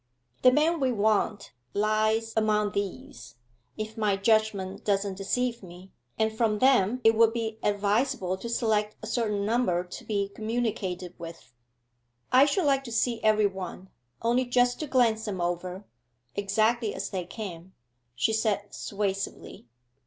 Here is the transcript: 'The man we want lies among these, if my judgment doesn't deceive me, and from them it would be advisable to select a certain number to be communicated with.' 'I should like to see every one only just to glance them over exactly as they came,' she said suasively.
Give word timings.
'The 0.41 0.51
man 0.51 0.79
we 0.79 0.91
want 0.91 1.51
lies 1.75 2.33
among 2.35 2.71
these, 2.71 3.35
if 3.77 3.95
my 3.95 4.17
judgment 4.17 4.83
doesn't 4.83 5.13
deceive 5.13 5.61
me, 5.61 5.91
and 6.17 6.35
from 6.35 6.57
them 6.57 6.99
it 7.03 7.13
would 7.13 7.31
be 7.31 7.59
advisable 7.61 8.35
to 8.35 8.49
select 8.49 8.95
a 9.03 9.05
certain 9.05 9.45
number 9.45 9.83
to 9.83 10.03
be 10.03 10.29
communicated 10.29 11.13
with.' 11.19 11.53
'I 12.31 12.45
should 12.45 12.65
like 12.65 12.83
to 12.85 12.91
see 12.91 13.21
every 13.21 13.45
one 13.45 13.91
only 14.23 14.43
just 14.43 14.79
to 14.79 14.87
glance 14.87 15.25
them 15.25 15.39
over 15.39 15.85
exactly 16.33 16.95
as 16.95 17.11
they 17.11 17.23
came,' 17.23 17.75
she 18.15 18.33
said 18.33 18.73
suasively. 18.73 19.67